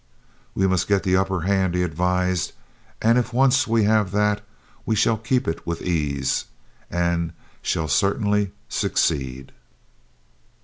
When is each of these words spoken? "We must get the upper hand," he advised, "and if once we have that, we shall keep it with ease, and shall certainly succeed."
"We 0.55 0.65
must 0.65 0.87
get 0.87 1.03
the 1.03 1.15
upper 1.15 1.41
hand," 1.41 1.75
he 1.75 1.83
advised, 1.83 2.53
"and 3.03 3.19
if 3.19 3.33
once 3.33 3.67
we 3.67 3.83
have 3.83 4.09
that, 4.13 4.41
we 4.83 4.95
shall 4.95 5.15
keep 5.15 5.47
it 5.47 5.63
with 5.67 5.83
ease, 5.83 6.45
and 6.89 7.33
shall 7.61 7.87
certainly 7.87 8.51
succeed." 8.67 9.51